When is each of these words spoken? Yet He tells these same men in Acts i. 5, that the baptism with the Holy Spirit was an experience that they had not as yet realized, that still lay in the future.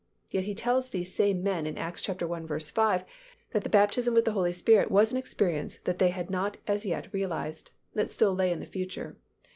Yet 0.31 0.45
He 0.45 0.55
tells 0.55 0.89
these 0.89 1.13
same 1.13 1.43
men 1.43 1.67
in 1.67 1.77
Acts 1.77 2.09
i. 2.09 2.13
5, 2.15 3.03
that 3.51 3.63
the 3.63 3.69
baptism 3.69 4.15
with 4.15 4.25
the 4.25 4.31
Holy 4.31 4.51
Spirit 4.51 4.89
was 4.89 5.11
an 5.11 5.17
experience 5.19 5.75
that 5.83 5.99
they 5.99 6.09
had 6.09 6.31
not 6.31 6.57
as 6.65 6.87
yet 6.87 7.13
realized, 7.13 7.69
that 7.93 8.09
still 8.09 8.33
lay 8.33 8.51
in 8.51 8.59
the 8.61 8.65
future. 8.65 9.15